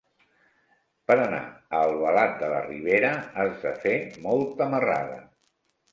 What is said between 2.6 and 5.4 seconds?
Ribera has de fer molta marrada.